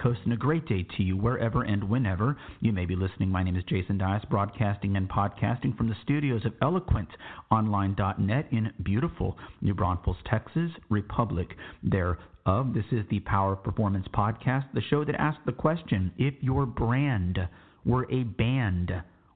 Coast, 0.00 0.20
and 0.24 0.32
a 0.32 0.36
great 0.36 0.66
day 0.66 0.86
to 0.96 1.02
you 1.02 1.14
wherever 1.14 1.62
and 1.62 1.84
whenever 1.84 2.36
you 2.60 2.72
may 2.72 2.86
be 2.86 2.96
listening. 2.96 3.28
My 3.28 3.42
name 3.42 3.56
is 3.56 3.64
Jason 3.64 3.98
Dias, 3.98 4.24
broadcasting 4.30 4.96
and 4.96 5.06
podcasting 5.06 5.76
from 5.76 5.88
the 5.88 5.96
studios 6.02 6.46
of 6.46 6.54
EloquentOnline.net 6.60 8.46
in 8.50 8.72
beautiful 8.82 9.36
New 9.60 9.74
Braunfels, 9.74 10.16
Texas, 10.24 10.70
Republic 10.88 11.54
thereof. 11.82 12.72
This 12.72 12.86
is 12.92 13.04
the 13.10 13.20
Power 13.20 13.52
of 13.52 13.62
Performance 13.62 14.06
Podcast, 14.14 14.64
the 14.72 14.80
show 14.80 15.04
that 15.04 15.20
asks 15.20 15.42
the 15.44 15.52
question 15.52 16.12
if 16.16 16.32
your 16.40 16.64
brand 16.64 17.38
were 17.84 18.10
a 18.10 18.22
band, 18.22 18.92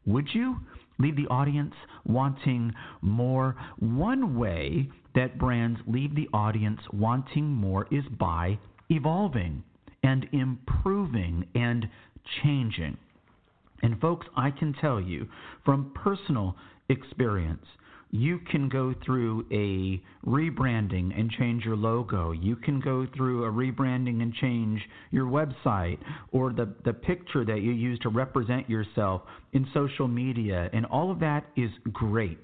would 0.07 0.29
you? 0.33 0.57
leave 0.99 1.17
the 1.17 1.27
audience 1.27 1.75
wanting 2.07 2.73
more. 3.03 3.57
One 3.81 4.39
way 4.39 4.89
that 5.15 5.39
brands 5.39 5.81
leave 5.87 6.15
the 6.15 6.29
audience 6.33 6.81
wanting 6.93 7.47
more 7.47 7.87
is 7.91 8.05
by 8.19 8.59
evolving 8.91 9.63
and 10.05 10.29
improving 10.31 11.49
and 11.57 11.89
changing. 12.45 12.97
And, 13.83 14.01
folks, 14.01 14.27
I 14.37 14.53
can 14.53 14.73
tell 14.81 15.01
you 15.01 15.27
from 15.65 15.93
personal 15.95 16.55
experience 16.89 17.67
you 18.15 18.39
can 18.49 18.69
go 18.69 18.95
through 19.05 19.45
a 19.51 20.01
rebranding 20.25 21.19
and 21.19 21.29
change 21.33 21.65
your 21.65 21.75
logo. 21.75 22.31
You 22.31 22.55
can 22.55 22.79
go 22.79 23.09
through 23.17 23.43
a 23.43 23.51
rebranding 23.51 24.23
and 24.23 24.33
change 24.35 24.81
your 25.11 25.27
website 25.27 25.99
or 26.31 26.53
the, 26.53 26.73
the 26.85 26.93
picture 26.93 27.45
that 27.45 27.63
you 27.63 27.73
use 27.73 27.99
to 28.05 28.11
represent 28.11 28.71
yourself 28.71 29.23
in 29.53 29.67
social 29.75 30.07
media. 30.07 30.71
And 30.73 30.87
all 30.87 31.11
of 31.11 31.19
that 31.21 31.45
is 31.57 31.71
great. 31.93 32.39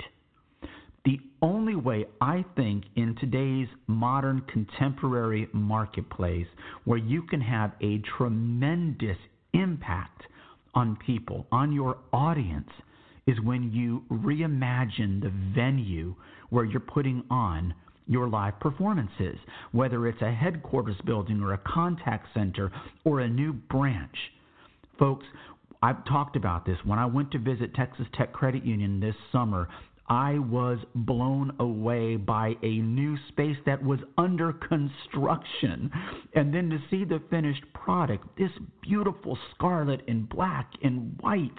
The 1.04 1.18
only 1.40 1.76
way 1.76 2.04
I 2.20 2.44
think 2.56 2.84
in 2.96 3.16
today's 3.16 3.68
modern 3.86 4.42
contemporary 4.42 5.48
marketplace 5.52 6.46
where 6.84 6.98
you 6.98 7.22
can 7.22 7.40
have 7.40 7.72
a 7.80 8.02
tremendous 8.18 9.16
impact 9.54 10.22
on 10.74 10.96
people, 11.04 11.46
on 11.50 11.72
your 11.72 11.98
audience, 12.12 12.68
is 13.26 13.40
when 13.40 13.72
you 13.72 14.04
reimagine 14.10 15.22
the 15.22 15.32
venue 15.54 16.14
where 16.50 16.64
you're 16.64 16.80
putting 16.80 17.24
on 17.30 17.74
your 18.06 18.28
live 18.28 18.58
performances, 18.60 19.38
whether 19.72 20.06
it's 20.08 20.20
a 20.20 20.32
headquarters 20.32 20.96
building 21.06 21.40
or 21.40 21.54
a 21.54 21.58
contact 21.58 22.26
center 22.34 22.70
or 23.04 23.20
a 23.20 23.28
new 23.28 23.52
branch. 23.52 24.16
Folks, 24.98 25.24
I've 25.82 26.04
talked 26.04 26.36
about 26.36 26.66
this. 26.66 26.76
When 26.84 26.98
I 26.98 27.06
went 27.06 27.30
to 27.30 27.38
visit 27.38 27.74
Texas 27.74 28.06
Tech 28.14 28.32
Credit 28.32 28.64
Union 28.64 29.00
this 29.00 29.14
summer, 29.32 29.68
I 30.10 30.40
was 30.40 30.80
blown 30.92 31.52
away 31.60 32.16
by 32.16 32.56
a 32.64 32.78
new 32.80 33.16
space 33.28 33.56
that 33.64 33.80
was 33.80 34.00
under 34.18 34.52
construction. 34.52 35.88
And 36.34 36.52
then 36.52 36.68
to 36.70 36.78
see 36.90 37.04
the 37.04 37.22
finished 37.30 37.62
product, 37.72 38.26
this 38.36 38.50
beautiful 38.82 39.38
scarlet 39.54 40.02
and 40.08 40.28
black 40.28 40.72
and 40.82 41.16
white 41.20 41.50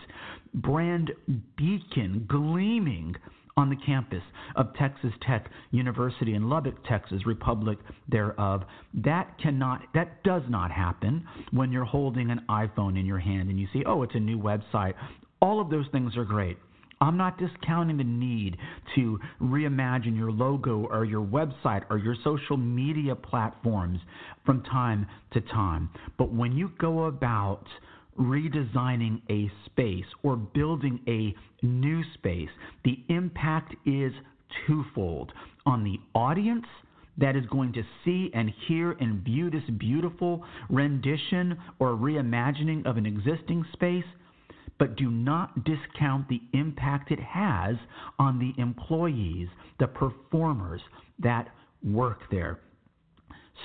brand 0.53 1.11
beacon 1.55 2.25
gleaming 2.27 3.15
on 3.55 3.69
the 3.69 3.75
campus 3.77 4.23
of 4.57 4.73
Texas 4.73 5.13
Tech 5.25 5.49
University 5.71 6.33
in 6.33 6.49
Lubbock, 6.49 6.75
Texas, 6.85 7.25
Republic 7.25 7.77
thereof. 8.09 8.63
That 8.93 9.37
cannot 9.39 9.81
that 9.93 10.23
does 10.23 10.43
not 10.49 10.71
happen 10.71 11.25
when 11.51 11.71
you're 11.71 11.85
holding 11.85 12.31
an 12.31 12.41
iPhone 12.49 12.99
in 12.99 13.05
your 13.05 13.19
hand 13.19 13.49
and 13.49 13.57
you 13.59 13.67
see, 13.71 13.83
"Oh, 13.85 14.03
it's 14.03 14.15
a 14.15 14.19
new 14.19 14.37
website." 14.37 14.93
All 15.41 15.59
of 15.61 15.69
those 15.69 15.87
things 15.87 16.17
are 16.17 16.25
great. 16.25 16.57
I'm 17.01 17.17
not 17.17 17.39
discounting 17.39 17.97
the 17.97 18.03
need 18.03 18.57
to 18.95 19.19
reimagine 19.41 20.15
your 20.15 20.31
logo 20.31 20.87
or 20.91 21.03
your 21.03 21.25
website 21.25 21.83
or 21.89 21.97
your 21.97 22.15
social 22.23 22.57
media 22.57 23.15
platforms 23.15 23.99
from 24.45 24.61
time 24.63 25.07
to 25.33 25.41
time. 25.41 25.89
But 26.17 26.31
when 26.31 26.53
you 26.53 26.71
go 26.79 27.05
about 27.05 27.65
redesigning 28.19 29.21
a 29.31 29.51
space 29.65 30.05
or 30.21 30.35
building 30.35 30.99
a 31.07 31.33
new 31.65 32.03
space, 32.13 32.49
the 32.85 32.99
impact 33.09 33.73
is 33.85 34.13
twofold 34.67 35.31
on 35.65 35.83
the 35.83 35.99
audience 36.13 36.65
that 37.17 37.35
is 37.35 37.45
going 37.47 37.73
to 37.73 37.83
see 38.05 38.29
and 38.33 38.51
hear 38.67 38.91
and 38.93 39.23
view 39.23 39.49
this 39.49 39.63
beautiful 39.77 40.43
rendition 40.69 41.57
or 41.79 41.89
reimagining 41.89 42.85
of 42.85 42.97
an 42.97 43.05
existing 43.05 43.65
space 43.73 44.05
but 44.81 44.95
do 44.95 45.11
not 45.11 45.63
discount 45.63 46.27
the 46.27 46.41
impact 46.53 47.11
it 47.11 47.19
has 47.19 47.75
on 48.17 48.39
the 48.39 48.59
employees, 48.59 49.47
the 49.79 49.85
performers 49.85 50.81
that 51.19 51.49
work 51.83 52.21
there. 52.31 52.61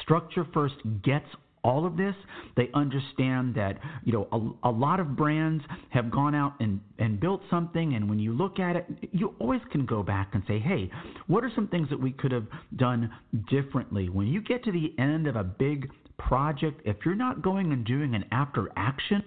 Structure 0.03 0.47
First 0.53 0.75
gets 1.03 1.25
all 1.65 1.87
of 1.87 1.97
this. 1.97 2.15
They 2.55 2.69
understand 2.75 3.55
that 3.55 3.78
you 4.05 4.12
know 4.12 4.28
a, 4.62 4.69
a, 4.69 4.71
lot 4.71 5.00
of 5.00 5.16
brands 5.16 5.65
have 5.88 6.10
gone 6.10 6.34
out 6.34 6.53
and, 6.60 6.82
and 6.99 7.19
built 7.19 7.41
something, 7.49 7.94
and 7.94 8.10
when 8.10 8.19
you 8.19 8.34
look 8.34 8.59
at 8.59 8.76
it, 8.76 8.84
you 9.12 9.34
always 9.38 9.62
can 9.72 9.87
go 9.87 10.03
back 10.03 10.32
and 10.34 10.43
say, 10.47 10.59
hey, 10.59 10.91
what 11.28 11.43
are 11.44 11.50
some 11.55 11.66
things 11.69 11.88
that 11.88 11.99
we 11.99 12.12
could 12.12 12.31
have 12.31 12.47
done 12.76 13.10
differently? 13.49 14.10
When 14.10 14.26
you 14.26 14.43
get 14.43 14.62
to 14.65 14.71
the 14.71 14.93
end 14.99 15.28
of 15.28 15.37
a 15.37 15.44
big 15.44 15.91
project, 16.19 16.82
if 16.84 16.97
you're 17.06 17.15
not 17.15 17.41
going 17.41 17.72
and 17.72 17.87
doing 17.87 18.15
an 18.15 18.26
after 18.32 18.69
action 18.76 19.25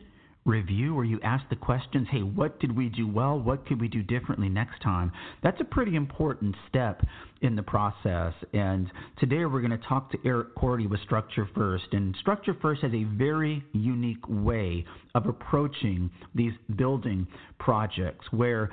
review 0.49 0.95
where 0.95 1.05
you 1.05 1.19
ask 1.23 1.47
the 1.49 1.55
questions 1.55 2.07
hey, 2.11 2.23
what 2.23 2.59
did 2.59 2.75
we 2.75 2.89
do 2.89 3.07
well? 3.07 3.39
What 3.39 3.65
could 3.67 3.79
we 3.79 3.87
do 3.87 4.01
differently 4.01 4.49
next 4.49 4.81
time? 4.81 5.11
That's 5.43 5.61
a 5.61 5.63
pretty 5.63 5.95
important 5.95 6.55
step 6.67 7.01
in 7.41 7.55
the 7.55 7.63
process. 7.63 8.33
And 8.53 8.91
today 9.19 9.45
we're 9.45 9.61
going 9.61 9.79
to 9.79 9.87
talk 9.87 10.11
to 10.11 10.17
Eric 10.25 10.55
Corti 10.55 10.87
with 10.87 10.99
Structure 11.01 11.47
First. 11.55 11.85
And 11.91 12.15
Structure 12.19 12.57
First 12.61 12.81
has 12.81 12.91
a 12.93 13.03
very 13.03 13.63
unique 13.73 14.27
way 14.27 14.85
of 15.15 15.27
approaching 15.27 16.09
these 16.33 16.53
building 16.75 17.27
projects 17.59 18.25
where 18.31 18.71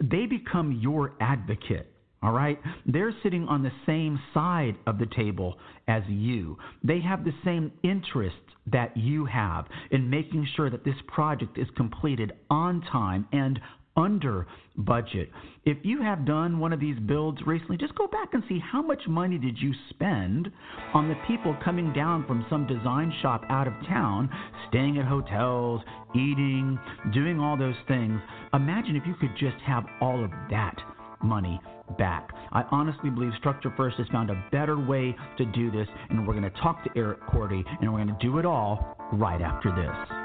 they 0.00 0.26
become 0.26 0.72
your 0.82 1.14
advocate 1.20 1.91
all 2.22 2.32
right? 2.32 2.60
They're 2.86 3.14
sitting 3.22 3.46
on 3.48 3.62
the 3.62 3.72
same 3.86 4.20
side 4.32 4.76
of 4.86 4.98
the 4.98 5.06
table 5.06 5.58
as 5.88 6.02
you. 6.08 6.56
They 6.84 7.00
have 7.00 7.24
the 7.24 7.34
same 7.44 7.72
interests 7.82 8.38
that 8.70 8.96
you 8.96 9.24
have 9.26 9.66
in 9.90 10.08
making 10.08 10.46
sure 10.54 10.70
that 10.70 10.84
this 10.84 10.94
project 11.08 11.58
is 11.58 11.66
completed 11.76 12.32
on 12.48 12.80
time 12.82 13.26
and 13.32 13.58
under 13.96 14.46
budget. 14.76 15.30
If 15.64 15.78
you 15.82 16.00
have 16.00 16.24
done 16.24 16.58
one 16.58 16.72
of 16.72 16.80
these 16.80 16.98
builds 17.00 17.42
recently, 17.46 17.76
just 17.76 17.94
go 17.94 18.06
back 18.06 18.32
and 18.32 18.42
see 18.48 18.58
how 18.58 18.80
much 18.80 19.02
money 19.06 19.36
did 19.36 19.58
you 19.58 19.72
spend 19.90 20.50
on 20.94 21.08
the 21.08 21.16
people 21.26 21.56
coming 21.62 21.92
down 21.92 22.26
from 22.26 22.46
some 22.48 22.66
design 22.66 23.12
shop 23.20 23.42
out 23.50 23.66
of 23.66 23.74
town, 23.86 24.30
staying 24.68 24.98
at 24.98 25.04
hotels, 25.04 25.82
eating, 26.14 26.78
doing 27.12 27.38
all 27.38 27.56
those 27.56 27.74
things. 27.86 28.18
Imagine 28.54 28.96
if 28.96 29.06
you 29.06 29.14
could 29.14 29.36
just 29.38 29.60
have 29.62 29.84
all 30.00 30.24
of 30.24 30.30
that 30.50 30.76
money 31.22 31.60
back. 31.98 32.30
I 32.52 32.62
honestly 32.70 33.10
believe 33.10 33.32
Structure 33.38 33.72
First 33.76 33.96
has 33.98 34.06
found 34.08 34.30
a 34.30 34.44
better 34.50 34.78
way 34.78 35.16
to 35.38 35.44
do 35.46 35.70
this, 35.70 35.88
and 36.10 36.26
we're 36.26 36.34
going 36.34 36.50
to 36.50 36.60
talk 36.60 36.82
to 36.84 36.90
Eric 36.96 37.20
Corti, 37.30 37.64
and 37.80 37.92
we're 37.92 38.04
going 38.04 38.16
to 38.16 38.26
do 38.26 38.38
it 38.38 38.46
all 38.46 38.96
right 39.12 39.40
after 39.40 39.70
this. 39.70 40.22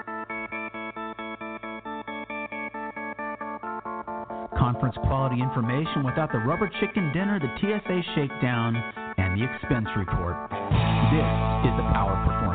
Conference 4.58 4.96
quality 5.08 5.42
information 5.42 6.04
without 6.04 6.32
the 6.32 6.40
rubber 6.40 6.70
chicken 6.80 7.12
dinner, 7.14 7.40
the 7.40 7.48
TSA 7.60 8.02
shakedown, 8.16 8.76
and 9.18 9.40
the 9.40 9.46
expense 9.46 9.88
report. 9.96 10.36
This 10.50 11.30
is 11.64 11.74
the 11.78 11.88
Power 11.94 12.16
Performance. 12.26 12.47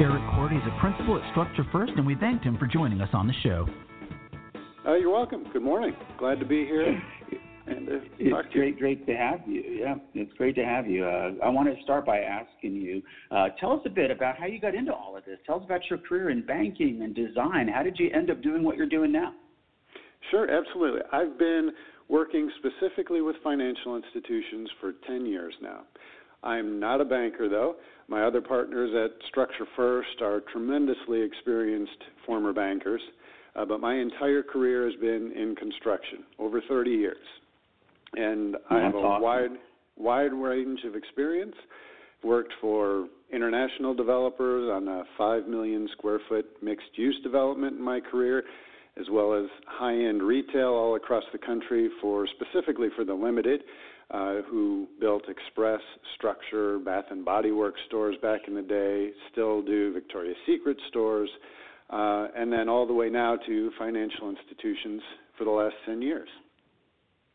Eric 0.00 0.22
Corti 0.32 0.54
is 0.54 0.62
a 0.64 0.80
principal 0.80 1.20
at 1.20 1.28
Structure 1.32 1.64
First, 1.72 1.92
and 1.96 2.06
we 2.06 2.14
thanked 2.14 2.44
him 2.44 2.56
for 2.56 2.68
joining 2.68 3.00
us 3.00 3.08
on 3.12 3.26
the 3.26 3.32
show. 3.42 3.66
Uh, 4.86 4.94
you're 4.94 5.10
welcome. 5.10 5.44
Good 5.52 5.62
morning. 5.62 5.92
Glad 6.18 6.38
to 6.38 6.46
be 6.46 6.64
here. 6.64 7.02
And, 7.66 7.86
uh, 7.86 7.92
it's 8.18 8.48
great, 8.54 8.78
great 8.78 9.04
to 9.04 9.14
have 9.14 9.40
you. 9.46 9.60
Yeah, 9.60 9.96
it's 10.14 10.32
great 10.38 10.54
to 10.54 10.64
have 10.64 10.86
you. 10.86 11.04
Uh, 11.04 11.32
I 11.44 11.50
want 11.50 11.68
to 11.68 11.74
start 11.82 12.06
by 12.06 12.20
asking 12.20 12.76
you, 12.76 13.02
uh, 13.30 13.48
tell 13.60 13.72
us 13.72 13.80
a 13.84 13.90
bit 13.90 14.10
about 14.10 14.38
how 14.38 14.46
you 14.46 14.58
got 14.58 14.74
into 14.74 14.90
all 14.90 15.14
of 15.18 15.26
this. 15.26 15.38
Tell 15.44 15.56
us 15.56 15.64
about 15.66 15.82
your 15.90 15.98
career 15.98 16.30
in 16.30 16.46
banking 16.46 17.02
and 17.02 17.14
design. 17.14 17.68
How 17.68 17.82
did 17.82 17.98
you 17.98 18.10
end 18.14 18.30
up 18.30 18.42
doing 18.42 18.62
what 18.62 18.78
you're 18.78 18.88
doing 18.88 19.12
now? 19.12 19.34
Sure, 20.30 20.50
absolutely. 20.50 21.02
I've 21.12 21.38
been 21.38 21.72
working 22.08 22.50
specifically 22.56 23.20
with 23.20 23.36
financial 23.44 23.96
institutions 23.96 24.70
for 24.80 24.92
10 25.06 25.26
years 25.26 25.52
now. 25.60 25.82
I'm 26.42 26.80
not 26.80 27.02
a 27.02 27.04
banker, 27.04 27.50
though. 27.50 27.76
My 28.08 28.24
other 28.24 28.40
partners 28.40 28.90
at 28.94 29.26
Structure 29.28 29.66
First 29.76 30.22
are 30.22 30.40
tremendously 30.52 31.20
experienced 31.20 32.02
former 32.24 32.54
bankers, 32.54 33.02
uh, 33.54 33.66
but 33.66 33.80
my 33.80 33.96
entire 33.96 34.42
career 34.42 34.86
has 34.86 34.98
been 34.98 35.32
in 35.32 35.54
construction, 35.56 36.24
over 36.38 36.62
30 36.68 36.90
years. 36.90 37.16
And 38.14 38.56
I 38.70 38.80
have 38.80 38.94
a 38.94 38.98
awesome. 38.98 39.22
wide 39.22 39.50
wide 39.96 40.32
range 40.32 40.80
of 40.84 40.94
experience. 40.94 41.54
Worked 42.24 42.52
for 42.60 43.08
international 43.32 43.94
developers 43.94 44.70
on 44.70 44.88
a 44.88 45.04
5 45.18 45.46
million 45.46 45.88
square 45.92 46.18
foot 46.28 46.46
mixed 46.62 46.96
use 46.96 47.20
development 47.22 47.76
in 47.76 47.82
my 47.82 48.00
career, 48.00 48.42
as 49.00 49.06
well 49.10 49.34
as 49.34 49.46
high 49.66 49.94
end 49.94 50.22
retail 50.22 50.68
all 50.68 50.96
across 50.96 51.24
the 51.32 51.38
country 51.38 51.88
for 52.00 52.26
specifically 52.26 52.88
for 52.96 53.04
the 53.04 53.14
limited 53.14 53.62
uh, 54.10 54.36
who 54.50 54.88
built 55.00 55.28
Express, 55.28 55.80
Structure, 56.16 56.78
Bath 56.78 57.04
and 57.10 57.24
Body 57.24 57.50
Works 57.52 57.80
stores 57.86 58.16
back 58.22 58.42
in 58.48 58.54
the 58.54 58.62
day, 58.62 59.10
still 59.30 59.62
do 59.62 59.92
Victoria's 59.92 60.36
Secret 60.46 60.78
stores, 60.88 61.28
uh, 61.90 62.28
and 62.36 62.52
then 62.52 62.68
all 62.68 62.86
the 62.86 62.92
way 62.92 63.10
now 63.10 63.36
to 63.36 63.70
financial 63.78 64.30
institutions 64.30 65.02
for 65.36 65.44
the 65.44 65.50
last 65.50 65.74
10 65.86 66.00
years. 66.00 66.28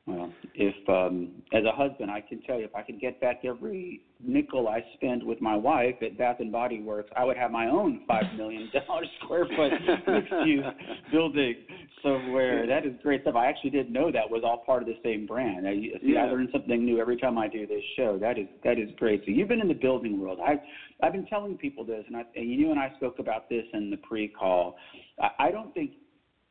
Well, 0.05 0.33
if 0.55 0.75
um, 0.89 1.29
as 1.53 1.63
a 1.63 1.71
husband, 1.71 2.11
I 2.11 2.19
can 2.19 2.41
tell 2.41 2.59
you, 2.59 2.65
if 2.65 2.75
I 2.75 2.81
could 2.81 2.99
get 2.99 3.21
back 3.21 3.37
every 3.45 4.01
nickel 4.21 4.67
I 4.67 4.83
spend 4.95 5.23
with 5.23 5.39
my 5.39 5.55
wife 5.55 5.95
at 6.01 6.17
Bath 6.17 6.37
and 6.39 6.51
Body 6.51 6.81
Works, 6.81 7.09
I 7.15 7.23
would 7.23 7.37
have 7.37 7.51
my 7.51 7.67
own 7.67 8.01
five 8.05 8.25
million 8.35 8.69
dollar 8.85 9.03
square 9.23 9.47
foot 9.55 9.71
mixed-use 10.05 10.65
building 11.09 11.55
somewhere. 12.03 12.67
That 12.67 12.85
is 12.85 12.95
great 13.01 13.21
stuff. 13.21 13.35
I 13.35 13.45
actually 13.45 13.69
didn't 13.69 13.93
know 13.93 14.11
that 14.11 14.29
was 14.29 14.41
all 14.43 14.57
part 14.57 14.81
of 14.81 14.89
the 14.89 14.97
same 15.05 15.25
brand. 15.25 15.65
I 15.65 15.75
see. 15.75 15.93
Yeah. 16.01 16.25
I 16.25 16.31
learn 16.31 16.49
something 16.51 16.83
new 16.83 16.99
every 16.99 17.15
time 17.15 17.37
I 17.37 17.47
do 17.47 17.65
this 17.65 17.83
show. 17.95 18.17
That 18.19 18.37
is 18.37 18.47
that 18.65 18.77
is 18.77 18.89
great. 18.97 19.21
So 19.25 19.31
you've 19.31 19.47
been 19.47 19.61
in 19.61 19.69
the 19.69 19.73
building 19.73 20.19
world. 20.19 20.39
I 20.45 20.59
I've 21.01 21.13
been 21.13 21.25
telling 21.25 21.55
people 21.55 21.85
this, 21.85 22.03
and, 22.07 22.17
I, 22.17 22.23
and 22.35 22.51
you 22.51 22.71
and 22.71 22.79
I 22.79 22.91
spoke 22.97 23.19
about 23.19 23.47
this 23.49 23.65
in 23.73 23.89
the 23.89 23.97
pre-call. 23.97 24.75
I, 25.21 25.29
I 25.39 25.51
don't 25.51 25.73
think 25.73 25.91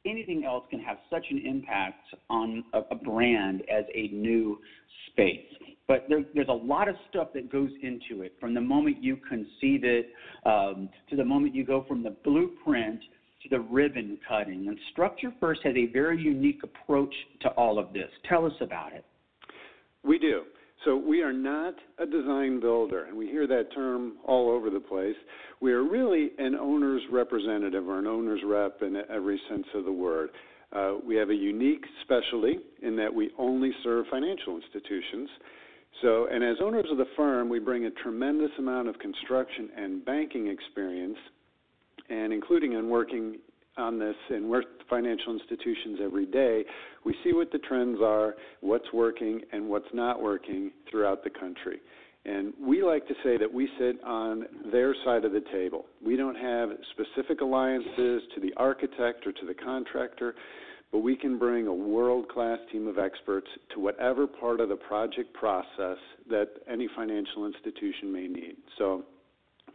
anything 0.06 0.44
else 0.44 0.64
can 0.70 0.80
have 0.80 0.98
such 1.10 1.26
an 1.30 1.42
impact 1.46 2.02
on 2.28 2.64
a, 2.72 2.80
a 2.90 2.94
brand 2.94 3.62
as 3.62 3.84
a 3.94 4.08
new 4.08 4.58
space. 5.08 5.46
But 5.88 6.06
there, 6.08 6.24
there's 6.34 6.48
a 6.48 6.52
lot 6.52 6.88
of 6.88 6.94
stuff 7.10 7.28
that 7.34 7.50
goes 7.50 7.70
into 7.82 8.22
it 8.22 8.34
from 8.40 8.54
the 8.54 8.60
moment 8.60 9.02
you 9.02 9.16
conceive 9.28 9.84
it 9.84 10.10
um, 10.46 10.88
to 11.10 11.16
the 11.16 11.24
moment 11.24 11.54
you 11.54 11.64
go 11.64 11.84
from 11.86 12.02
the 12.02 12.16
blueprint 12.24 13.00
to 13.42 13.48
the 13.50 13.60
ribbon 13.60 14.18
cutting. 14.28 14.68
And 14.68 14.78
Structure 14.92 15.32
First 15.40 15.60
has 15.64 15.74
a 15.76 15.86
very 15.86 16.20
unique 16.20 16.60
approach 16.62 17.14
to 17.42 17.48
all 17.50 17.78
of 17.78 17.92
this. 17.92 18.08
Tell 18.28 18.46
us 18.46 18.52
about 18.60 18.92
it. 18.92 19.04
We 20.04 20.18
do. 20.18 20.42
So 20.84 20.96
we 20.96 21.22
are 21.22 21.32
not 21.32 21.74
a 21.98 22.06
design 22.06 22.58
builder, 22.58 23.04
and 23.04 23.16
we 23.16 23.26
hear 23.26 23.46
that 23.46 23.72
term 23.72 24.14
all 24.24 24.50
over 24.50 24.68
the 24.68 24.80
place. 24.80 25.14
We 25.60 25.72
are 25.72 25.84
really 25.84 26.30
an 26.38 26.56
owner's 26.56 27.02
representative 27.10 27.86
or 27.86 28.00
an 28.00 28.06
owner's 28.06 28.40
rep 28.44 28.82
in 28.82 28.96
every 29.08 29.40
sense 29.48 29.66
of 29.74 29.84
the 29.84 29.92
word. 29.92 30.30
Uh, 30.72 30.94
we 31.06 31.14
have 31.16 31.30
a 31.30 31.34
unique 31.34 31.84
specialty 32.02 32.58
in 32.82 32.96
that 32.96 33.14
we 33.14 33.30
only 33.38 33.70
serve 33.84 34.06
financial 34.10 34.56
institutions. 34.56 35.28
So, 36.00 36.26
and 36.32 36.42
as 36.42 36.56
owners 36.60 36.86
of 36.90 36.96
the 36.96 37.06
firm, 37.16 37.48
we 37.48 37.60
bring 37.60 37.84
a 37.84 37.90
tremendous 37.90 38.50
amount 38.58 38.88
of 38.88 38.98
construction 38.98 39.68
and 39.76 40.04
banking 40.04 40.48
experience, 40.48 41.18
and 42.08 42.32
including 42.32 42.72
in 42.72 42.88
working 42.88 43.36
on 43.76 43.98
this 43.98 44.16
and 44.30 44.48
work 44.48 44.64
with 44.78 44.86
financial 44.88 45.32
institutions 45.32 45.98
every 46.02 46.26
day, 46.26 46.64
we 47.04 47.14
see 47.24 47.32
what 47.32 47.50
the 47.52 47.58
trends 47.58 47.98
are, 48.02 48.34
what's 48.60 48.92
working, 48.92 49.40
and 49.52 49.68
what's 49.68 49.92
not 49.92 50.22
working 50.22 50.70
throughout 50.90 51.24
the 51.24 51.30
country. 51.30 51.80
And 52.24 52.52
we 52.60 52.82
like 52.82 53.06
to 53.08 53.14
say 53.24 53.36
that 53.38 53.52
we 53.52 53.68
sit 53.78 54.02
on 54.04 54.44
their 54.70 54.94
side 55.04 55.24
of 55.24 55.32
the 55.32 55.42
table. 55.52 55.86
We 56.04 56.16
don't 56.16 56.36
have 56.36 56.70
specific 56.92 57.40
alliances 57.40 58.22
to 58.34 58.40
the 58.40 58.52
architect 58.56 59.26
or 59.26 59.32
to 59.32 59.46
the 59.46 59.54
contractor, 59.54 60.34
but 60.92 61.00
we 61.00 61.16
can 61.16 61.38
bring 61.38 61.66
a 61.66 61.74
world 61.74 62.28
class 62.28 62.58
team 62.70 62.86
of 62.86 62.98
experts 62.98 63.48
to 63.74 63.80
whatever 63.80 64.26
part 64.26 64.60
of 64.60 64.68
the 64.68 64.76
project 64.76 65.32
process 65.32 65.96
that 66.30 66.48
any 66.70 66.88
financial 66.94 67.46
institution 67.46 68.12
may 68.12 68.28
need. 68.28 68.56
So 68.78 69.04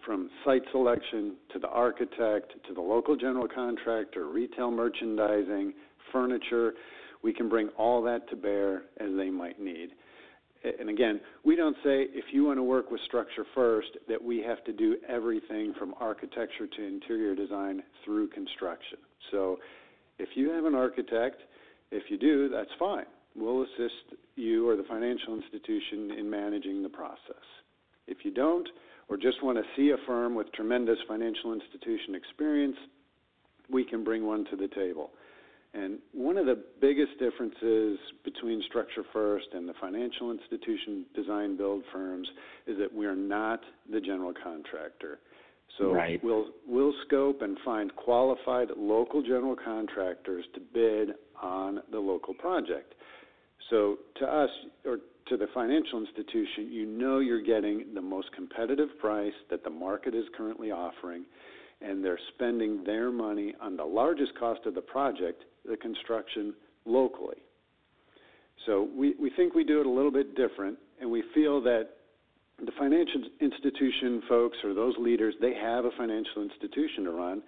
from 0.07 0.29
site 0.45 0.63
selection 0.71 1.35
to 1.51 1.59
the 1.59 1.67
architect 1.67 2.53
to 2.65 2.73
the 2.73 2.81
local 2.81 3.17
general 3.17 3.47
contractor, 3.47 4.29
retail 4.29 4.71
merchandising, 4.71 5.73
furniture. 6.13 6.73
We 7.23 7.33
can 7.33 7.49
bring 7.49 7.67
all 7.77 8.01
that 8.03 8.29
to 8.29 8.37
bear 8.37 8.83
as 9.01 9.09
they 9.17 9.29
might 9.29 9.61
need. 9.61 9.89
And 10.79 10.89
again, 10.89 11.19
we 11.43 11.55
don't 11.55 11.75
say 11.83 12.07
if 12.13 12.25
you 12.31 12.45
want 12.45 12.57
to 12.57 12.63
work 12.63 12.89
with 12.89 13.01
structure 13.05 13.45
first 13.53 13.89
that 14.07 14.23
we 14.23 14.39
have 14.39 14.63
to 14.63 14.73
do 14.73 14.95
everything 15.07 15.73
from 15.77 15.93
architecture 15.99 16.67
to 16.67 16.87
interior 16.87 17.35
design 17.35 17.83
through 18.05 18.29
construction. 18.29 18.97
So 19.31 19.57
if 20.19 20.29
you 20.35 20.49
have 20.51 20.65
an 20.65 20.73
architect, 20.73 21.41
if 21.91 22.03
you 22.09 22.17
do, 22.17 22.49
that's 22.49 22.71
fine. 22.79 23.05
We'll 23.35 23.63
assist 23.63 24.17
you 24.35 24.67
or 24.67 24.77
the 24.77 24.83
financial 24.83 25.35
institution 25.35 26.11
in 26.17 26.29
managing 26.29 26.81
the 26.81 26.89
process. 26.89 27.43
If 28.07 28.19
you 28.23 28.31
don't, 28.31 28.67
or 29.09 29.17
just 29.17 29.43
want 29.43 29.57
to 29.57 29.63
see 29.75 29.91
a 29.91 29.97
firm 30.05 30.35
with 30.35 30.51
tremendous 30.53 30.97
financial 31.07 31.53
institution 31.53 32.15
experience, 32.15 32.75
we 33.69 33.83
can 33.83 34.03
bring 34.03 34.25
one 34.25 34.45
to 34.45 34.55
the 34.55 34.67
table. 34.67 35.11
And 35.73 35.99
one 36.13 36.37
of 36.37 36.45
the 36.45 36.63
biggest 36.81 37.11
differences 37.19 37.99
between 38.23 38.63
Structure 38.67 39.03
First 39.13 39.47
and 39.53 39.67
the 39.67 39.73
financial 39.79 40.31
institution 40.31 41.05
design 41.13 41.57
build 41.57 41.83
firms 41.91 42.27
is 42.65 42.77
that 42.79 42.93
we 42.93 43.05
are 43.05 43.15
not 43.15 43.61
the 43.91 43.99
general 43.99 44.33
contractor. 44.43 45.19
So 45.77 45.93
right. 45.93 46.23
we'll 46.23 46.47
we'll 46.65 46.93
scope 47.05 47.41
and 47.41 47.57
find 47.63 47.95
qualified 47.95 48.69
local 48.75 49.21
general 49.21 49.55
contractors 49.55 50.45
to 50.55 50.61
bid 50.73 51.15
on 51.41 51.81
the 51.91 51.99
local 51.99 52.33
project. 52.33 52.95
So 53.69 53.97
to 54.19 54.25
us 54.25 54.49
or 54.85 54.97
to 55.29 55.37
the 55.37 55.47
financial 55.53 55.99
institution, 55.99 56.71
you 56.71 56.85
know 56.85 57.19
you're 57.19 57.41
getting 57.41 57.85
the 57.93 58.01
most 58.01 58.31
competitive 58.33 58.89
price 58.99 59.33
that 59.49 59.63
the 59.63 59.69
market 59.69 60.15
is 60.15 60.25
currently 60.35 60.71
offering, 60.71 61.23
and 61.81 62.03
they're 62.03 62.19
spending 62.35 62.83
their 62.83 63.11
money 63.11 63.53
on 63.61 63.75
the 63.77 63.83
largest 63.83 64.37
cost 64.39 64.61
of 64.65 64.73
the 64.75 64.81
project, 64.81 65.43
the 65.69 65.77
construction, 65.77 66.53
locally. 66.85 67.37
So 68.65 68.89
we, 68.95 69.15
we 69.19 69.29
think 69.35 69.53
we 69.53 69.63
do 69.63 69.79
it 69.79 69.85
a 69.85 69.89
little 69.89 70.11
bit 70.11 70.35
different, 70.35 70.77
and 70.99 71.09
we 71.09 71.23
feel 71.33 71.61
that 71.61 71.89
the 72.65 72.71
financial 72.79 73.21
institution 73.39 74.23
folks 74.27 74.57
or 74.63 74.73
those 74.73 74.95
leaders, 74.97 75.35
they 75.39 75.53
have 75.53 75.85
a 75.85 75.91
financial 75.95 76.41
institution 76.41 77.03
to 77.03 77.11
run. 77.11 77.43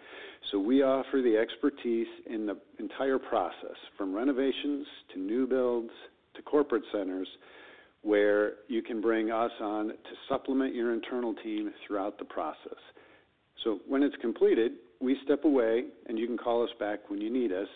So 0.51 0.59
we 0.59 0.83
offer 0.83 1.21
the 1.23 1.35
expertise 1.35 2.07
in 2.29 2.45
the 2.45 2.57
entire 2.79 3.17
process, 3.17 3.75
from 3.97 4.13
renovations 4.13 4.85
to 5.13 5.19
new 5.19 5.47
builds 5.47 5.89
to 6.35 6.41
corporate 6.43 6.83
centers 6.91 7.27
where 8.01 8.53
you 8.67 8.81
can 8.81 9.01
bring 9.01 9.31
us 9.31 9.51
on 9.61 9.89
to 9.89 9.93
supplement 10.27 10.73
your 10.73 10.93
internal 10.93 11.33
team 11.43 11.71
throughout 11.85 12.17
the 12.17 12.25
process. 12.25 12.79
So 13.63 13.79
when 13.87 14.03
it's 14.03 14.15
completed, 14.21 14.73
we 15.01 15.17
step 15.25 15.43
away 15.43 15.85
and 16.07 16.17
you 16.17 16.27
can 16.27 16.37
call 16.37 16.63
us 16.63 16.69
back 16.79 17.09
when 17.09 17.19
you 17.19 17.29
need 17.29 17.51
us, 17.51 17.67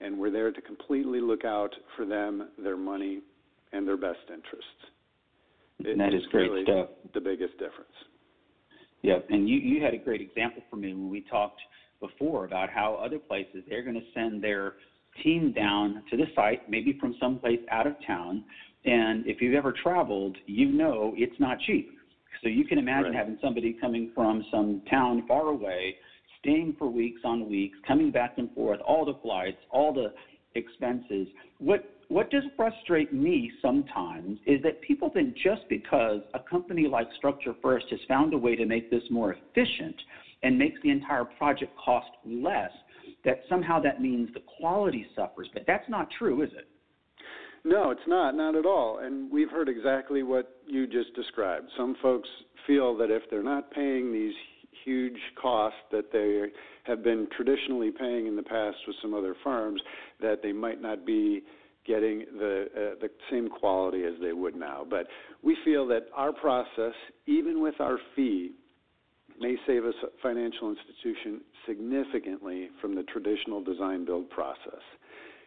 and 0.00 0.18
we're 0.18 0.30
there 0.30 0.50
to 0.50 0.60
completely 0.60 1.20
look 1.20 1.44
out 1.44 1.74
for 1.96 2.06
them, 2.06 2.48
their 2.62 2.76
money, 2.76 3.20
and 3.72 3.86
their 3.86 3.96
best 3.96 4.18
interests. 4.28 4.66
It, 5.80 5.98
that 5.98 6.14
is 6.14 6.22
great 6.30 6.50
really 6.50 6.64
stuff. 6.64 6.88
The 7.14 7.20
biggest 7.20 7.52
difference. 7.52 7.92
Yeah, 9.02 9.18
and 9.30 9.48
you, 9.48 9.56
you 9.56 9.82
had 9.82 9.94
a 9.94 9.98
great 9.98 10.20
example 10.20 10.62
for 10.70 10.76
me 10.76 10.94
when 10.94 11.10
we 11.10 11.24
talked 11.28 11.60
before 12.00 12.44
about 12.44 12.70
how 12.70 12.94
other 12.94 13.18
places 13.18 13.64
they're 13.68 13.82
going 13.82 13.96
to 13.96 14.06
send 14.14 14.42
their 14.42 14.74
team 15.22 15.52
down 15.52 16.02
to 16.10 16.16
the 16.16 16.26
site, 16.34 16.68
maybe 16.68 16.96
from 16.98 17.14
someplace 17.20 17.60
out 17.70 17.86
of 17.86 17.94
town, 18.06 18.42
and 18.84 19.26
if 19.26 19.40
you've 19.40 19.54
ever 19.54 19.72
traveled, 19.72 20.36
you 20.46 20.70
know 20.72 21.12
it's 21.16 21.38
not 21.38 21.58
cheap. 21.60 21.90
So 22.42 22.48
you 22.48 22.64
can 22.64 22.78
imagine 22.78 23.12
right. 23.12 23.18
having 23.18 23.38
somebody 23.40 23.72
coming 23.80 24.10
from 24.14 24.44
some 24.50 24.82
town 24.90 25.22
far 25.28 25.48
away, 25.48 25.94
staying 26.40 26.74
for 26.78 26.88
weeks 26.88 27.20
on 27.24 27.48
weeks, 27.48 27.78
coming 27.86 28.10
back 28.10 28.32
and 28.38 28.52
forth, 28.52 28.80
all 28.80 29.04
the 29.04 29.14
flights, 29.22 29.58
all 29.70 29.92
the 29.92 30.12
expenses. 30.54 31.28
What 31.58 31.88
what 32.08 32.30
does 32.30 32.42
frustrate 32.56 33.10
me 33.10 33.50
sometimes 33.62 34.38
is 34.44 34.60
that 34.62 34.82
people 34.82 35.08
think 35.08 35.34
just 35.34 35.62
because 35.70 36.20
a 36.34 36.40
company 36.40 36.86
like 36.86 37.06
Structure 37.16 37.54
First 37.62 37.86
has 37.90 38.00
found 38.06 38.34
a 38.34 38.38
way 38.38 38.54
to 38.54 38.66
make 38.66 38.90
this 38.90 39.02
more 39.08 39.32
efficient 39.32 39.96
and 40.42 40.58
makes 40.58 40.78
the 40.82 40.90
entire 40.90 41.24
project 41.24 41.72
cost 41.82 42.10
less, 42.26 42.70
that 43.24 43.40
somehow 43.48 43.80
that 43.80 44.00
means 44.00 44.28
the 44.34 44.42
quality 44.58 45.06
suffers. 45.14 45.48
But 45.52 45.64
that's 45.66 45.88
not 45.88 46.08
true, 46.18 46.42
is 46.42 46.50
it? 46.56 46.68
No, 47.64 47.90
it's 47.90 48.00
not, 48.08 48.34
not 48.34 48.56
at 48.56 48.66
all. 48.66 48.98
And 48.98 49.30
we've 49.30 49.50
heard 49.50 49.68
exactly 49.68 50.22
what 50.22 50.56
you 50.66 50.86
just 50.86 51.14
described. 51.14 51.68
Some 51.76 51.96
folks 52.02 52.28
feel 52.66 52.96
that 52.96 53.10
if 53.10 53.22
they're 53.30 53.42
not 53.42 53.70
paying 53.70 54.12
these 54.12 54.34
huge 54.84 55.18
costs 55.40 55.78
that 55.92 56.12
they 56.12 56.50
have 56.84 57.04
been 57.04 57.28
traditionally 57.36 57.92
paying 57.92 58.26
in 58.26 58.34
the 58.34 58.42
past 58.42 58.76
with 58.86 58.96
some 59.00 59.14
other 59.14 59.36
firms, 59.44 59.80
that 60.20 60.42
they 60.42 60.52
might 60.52 60.82
not 60.82 61.06
be 61.06 61.42
getting 61.86 62.24
the 62.38 62.66
uh, 62.76 63.00
the 63.00 63.10
same 63.30 63.48
quality 63.48 64.04
as 64.04 64.14
they 64.20 64.32
would 64.32 64.56
now. 64.56 64.84
But 64.88 65.06
we 65.42 65.56
feel 65.64 65.86
that 65.88 66.06
our 66.14 66.32
process, 66.32 66.94
even 67.26 67.60
with 67.60 67.74
our 67.80 67.98
fee, 68.14 68.52
may 69.42 69.56
save 69.66 69.84
a 69.84 69.92
financial 70.22 70.70
institution 70.70 71.40
significantly 71.66 72.70
from 72.80 72.94
the 72.94 73.02
traditional 73.02 73.62
design 73.62 74.04
build 74.04 74.30
process. 74.30 74.80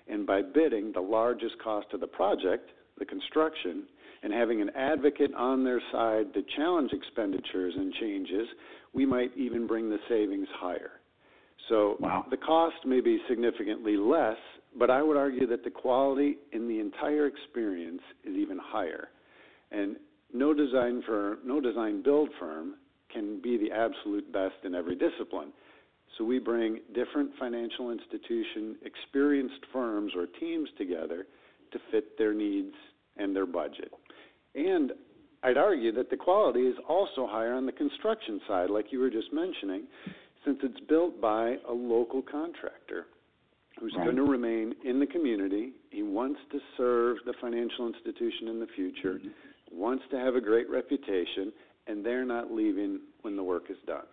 And 0.08 0.28
by 0.28 0.42
bidding 0.42 0.92
the 0.92 1.02
largest 1.02 1.56
cost 1.64 1.88
of 1.94 2.02
the 2.02 2.08
project, 2.08 2.72
the 3.00 3.06
construction, 3.06 3.84
and 4.22 4.34
having 4.34 4.62
an 4.62 4.70
advocate 4.76 5.34
on 5.34 5.64
their 5.64 5.82
side 5.92 6.34
to 6.34 6.44
challenge 6.56 6.92
expenditures 6.92 7.74
and 7.76 7.94
changes, 7.94 8.48
we 8.94 9.06
might 9.06 9.32
even 9.38 9.66
bring 9.66 9.90
the 9.90 9.98
savings 10.10 10.48
higher. 10.60 10.92
So 11.70 11.96
wow. 12.00 12.26
the 12.30 12.38
cost 12.38 12.76
may 12.86 13.02
be 13.02 13.20
significantly 13.30 13.98
less, 13.98 14.38
but 14.78 14.90
I 14.90 15.02
would 15.02 15.18
argue 15.18 15.48
that 15.48 15.64
the 15.64 15.70
quality 15.70 16.38
in 16.52 16.68
the 16.68 16.80
entire 16.80 17.28
experience 17.28 18.02
is 18.24 18.36
even 18.36 18.60
higher. 18.62 19.08
And 19.72 19.96
no 20.34 20.54
design 20.54 21.02
firm, 21.08 21.40
no 21.46 21.62
design 21.62 22.04
build 22.04 22.30
firm 22.40 22.76
can 23.12 23.42
be 23.42 23.58
the 23.58 23.72
absolute 23.72 24.32
best 24.32 24.56
in 24.64 24.76
every 24.76 24.96
discipline. 24.96 25.52
So 26.18 26.24
we 26.24 26.40
bring 26.40 26.80
different 26.94 27.32
financial 27.40 27.92
institution 27.92 28.78
experienced 28.84 29.66
firms 29.74 30.14
or 30.16 30.28
teams 30.40 30.70
together 30.78 31.26
to 31.72 31.80
fit 31.92 32.18
their 32.18 32.34
needs 32.34 32.74
and 33.18 33.36
their 33.36 33.46
budget. 33.46 33.92
And 34.54 34.92
I'd 35.44 35.58
argue 35.58 35.92
that 35.94 36.10
the 36.10 36.18
quality 36.18 36.62
is 36.62 36.76
also 36.88 37.28
higher 37.28 37.54
on 37.54 37.66
the 37.66 37.72
construction 37.72 38.40
side, 38.48 38.70
like 38.70 38.92
you 38.92 39.00
were 39.00 39.10
just 39.10 39.32
mentioning, 39.34 39.84
since 40.46 40.58
it's 40.64 40.80
built 40.88 41.20
by 41.20 41.56
a 41.68 41.74
local 41.74 42.22
contractor 42.22 43.08
who's 43.80 43.94
right. 43.98 44.06
going 44.06 44.16
to 44.16 44.24
remain 44.24 44.74
in 44.86 45.00
the 45.00 45.06
community. 45.06 45.74
He 45.90 46.02
wants 46.02 46.40
to 46.52 46.60
serve 46.78 47.18
the 47.26 47.34
financial 47.42 47.88
institution 47.88 48.48
in 48.48 48.60
the 48.60 48.68
future, 48.76 49.16
mm-hmm. 49.16 49.78
wants 49.78 50.04
to 50.12 50.18
have 50.18 50.36
a 50.36 50.42
great 50.42 50.70
reputation, 50.70 51.52
and 51.88 52.06
they're 52.06 52.26
not 52.26 52.52
leaving 52.52 53.00
when 53.22 53.36
the 53.36 53.44
work 53.44 53.66
is 53.70 53.78
done. 53.86 54.06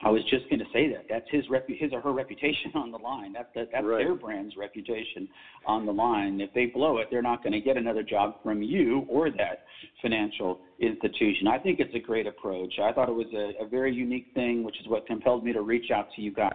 I 0.00 0.10
was 0.10 0.22
just 0.30 0.48
going 0.48 0.60
to 0.60 0.64
say 0.72 0.88
that. 0.90 1.06
That's 1.08 1.26
his 1.28 1.44
rep- 1.50 1.66
his 1.66 1.92
or 1.92 2.00
her 2.00 2.12
reputation 2.12 2.70
on 2.74 2.92
the 2.92 2.98
line. 2.98 3.32
That's 3.32 3.48
that, 3.54 3.68
that's 3.72 3.84
right. 3.84 3.98
their 3.98 4.14
brand's 4.14 4.56
reputation 4.56 5.28
on 5.66 5.86
the 5.86 5.92
line. 5.92 6.40
If 6.40 6.52
they 6.52 6.66
blow 6.66 6.98
it, 6.98 7.08
they're 7.10 7.22
not 7.22 7.42
going 7.42 7.52
to 7.52 7.60
get 7.60 7.76
another 7.76 8.04
job 8.04 8.34
from 8.42 8.62
you 8.62 9.04
or 9.08 9.30
that 9.32 9.58
financial 10.00 10.60
institution. 10.78 11.48
I 11.48 11.58
think 11.58 11.80
it's 11.80 11.94
a 11.94 12.00
great 12.00 12.28
approach. 12.28 12.74
I 12.80 12.92
thought 12.92 13.08
it 13.08 13.14
was 13.14 13.26
a, 13.34 13.64
a 13.64 13.66
very 13.66 13.92
unique 13.92 14.26
thing, 14.34 14.62
which 14.62 14.78
is 14.80 14.86
what 14.86 15.04
compelled 15.06 15.42
me 15.42 15.52
to 15.52 15.62
reach 15.62 15.90
out 15.92 16.06
to 16.14 16.22
you 16.22 16.32
guys 16.32 16.52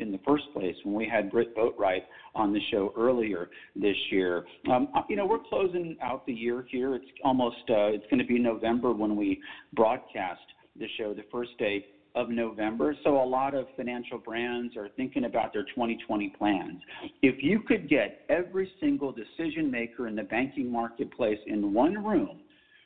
in 0.00 0.12
the 0.12 0.20
first 0.26 0.44
place 0.52 0.74
when 0.84 0.94
we 0.94 1.08
had 1.08 1.30
Britt 1.30 1.56
Boatwright 1.56 2.02
on 2.34 2.52
the 2.52 2.60
show 2.70 2.92
earlier 2.96 3.50
this 3.76 3.96
year. 4.10 4.44
Um, 4.70 4.88
uh, 4.94 5.02
you 5.08 5.16
know, 5.16 5.26
we're 5.26 5.44
closing 5.48 5.96
out 6.02 6.26
the 6.26 6.32
year 6.32 6.64
here. 6.68 6.94
It's 6.94 7.04
almost 7.24 7.56
uh, 7.68 7.92
it's 7.92 8.04
going 8.10 8.18
to 8.18 8.26
be 8.26 8.38
November 8.38 8.92
when 8.92 9.16
we 9.16 9.40
broadcast 9.74 10.40
the 10.78 10.86
show, 10.98 11.14
the 11.14 11.24
first 11.30 11.50
day 11.58 11.86
of 12.14 12.28
November. 12.28 12.96
So 13.04 13.22
a 13.22 13.24
lot 13.24 13.54
of 13.54 13.66
financial 13.76 14.18
brands 14.18 14.76
are 14.76 14.88
thinking 14.96 15.24
about 15.24 15.52
their 15.52 15.64
2020 15.64 16.34
plans. 16.36 16.80
If 17.22 17.42
you 17.42 17.60
could 17.60 17.88
get 17.88 18.22
every 18.28 18.70
single 18.80 19.12
decision 19.12 19.70
maker 19.70 20.08
in 20.08 20.16
the 20.16 20.24
banking 20.24 20.70
marketplace 20.70 21.38
in 21.46 21.72
one 21.72 22.04
room 22.04 22.40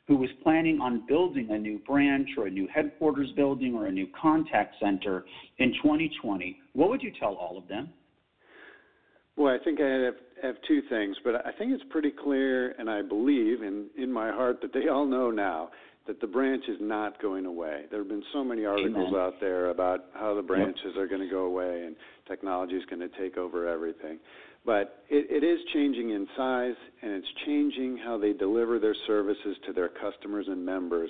who 0.07 0.17
was 0.17 0.29
planning 0.43 0.79
on 0.79 1.03
building 1.07 1.47
a 1.51 1.57
new 1.57 1.79
branch 1.79 2.29
or 2.37 2.47
a 2.47 2.51
new 2.51 2.67
headquarters 2.73 3.31
building 3.35 3.73
or 3.73 3.87
a 3.87 3.91
new 3.91 4.07
contact 4.19 4.75
center 4.79 5.25
in 5.57 5.73
2020, 5.81 6.59
what 6.73 6.89
would 6.89 7.01
you 7.01 7.11
tell 7.19 7.33
all 7.33 7.57
of 7.57 7.67
them? 7.67 7.89
Well, 9.35 9.53
I 9.53 9.63
think 9.63 9.81
I 9.81 9.89
have, 10.05 10.13
have 10.41 10.55
two 10.67 10.81
things, 10.89 11.17
but 11.23 11.45
I 11.45 11.51
think 11.57 11.71
it's 11.73 11.83
pretty 11.89 12.11
clear, 12.11 12.71
and 12.79 12.89
I 12.89 13.01
believe 13.01 13.63
in, 13.63 13.87
in 13.97 14.11
my 14.11 14.31
heart 14.31 14.61
that 14.61 14.73
they 14.73 14.87
all 14.87 15.05
know 15.05 15.29
now 15.29 15.69
that 16.07 16.21
the 16.21 16.27
branch 16.27 16.63
is 16.67 16.77
not 16.79 17.19
going 17.21 17.45
away. 17.45 17.85
There 17.89 17.99
have 17.99 18.07
been 18.07 18.23
so 18.31 18.43
many 18.43 18.63
articles 18.63 19.07
Amen. 19.09 19.19
out 19.19 19.33
there 19.41 19.71
about 19.71 20.05
how 20.13 20.35
the 20.35 20.41
branches 20.41 20.93
yep. 20.93 20.97
are 20.97 21.07
going 21.07 21.21
to 21.21 21.29
go 21.29 21.45
away 21.45 21.83
and 21.85 21.95
technology 22.27 22.75
is 22.75 22.85
going 22.85 22.99
to 22.99 23.09
take 23.17 23.37
over 23.37 23.67
everything. 23.67 24.19
But 24.65 25.03
it, 25.09 25.27
it 25.29 25.45
is 25.45 25.59
changing 25.73 26.09
in 26.09 26.27
size 26.35 26.75
and 27.01 27.11
it's 27.11 27.27
changing 27.45 27.97
how 27.97 28.17
they 28.17 28.33
deliver 28.33 28.79
their 28.79 28.95
services 29.05 29.55
to 29.67 29.73
their 29.73 29.89
customers 29.89 30.47
and 30.47 30.65
members. 30.65 31.09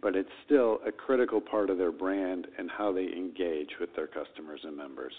But 0.00 0.16
it's 0.16 0.30
still 0.46 0.80
a 0.86 0.90
critical 0.90 1.40
part 1.40 1.70
of 1.70 1.78
their 1.78 1.92
brand 1.92 2.46
and 2.58 2.70
how 2.70 2.92
they 2.92 3.04
engage 3.04 3.70
with 3.78 3.90
their 3.94 4.06
customers 4.06 4.60
and 4.64 4.76
members. 4.76 5.12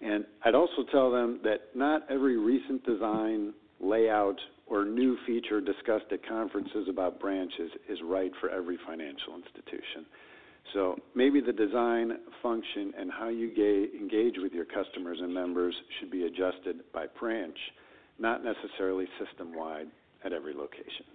And 0.00 0.24
I'd 0.44 0.54
also 0.54 0.84
tell 0.92 1.10
them 1.10 1.40
that 1.44 1.74
not 1.74 2.02
every 2.10 2.36
recent 2.36 2.84
design, 2.84 3.54
layout, 3.80 4.38
or 4.66 4.84
new 4.84 5.16
feature 5.26 5.60
discussed 5.60 6.12
at 6.12 6.26
conferences 6.28 6.88
about 6.88 7.18
branches 7.18 7.70
is 7.88 7.98
right 8.04 8.30
for 8.40 8.50
every 8.50 8.78
financial 8.86 9.34
institution. 9.34 10.04
So 10.74 10.96
maybe 11.14 11.40
the 11.40 11.52
design, 11.52 12.12
function, 12.42 12.92
and 12.98 13.10
how 13.10 13.28
you 13.28 13.54
ga- 13.54 13.98
engage 13.98 14.34
with 14.38 14.52
your 14.52 14.64
customers 14.64 15.18
and 15.20 15.32
members 15.32 15.74
should 15.98 16.10
be 16.10 16.24
adjusted 16.24 16.80
by 16.92 17.06
branch, 17.18 17.56
not 18.18 18.42
necessarily 18.44 19.06
system 19.24 19.54
wide 19.54 19.86
at 20.24 20.32
every 20.32 20.54
location. 20.54 21.06